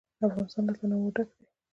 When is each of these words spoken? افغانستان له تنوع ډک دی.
افغانستان 0.27 0.63
له 0.67 0.73
تنوع 0.79 1.07
ډک 1.15 1.29
دی. 1.37 1.43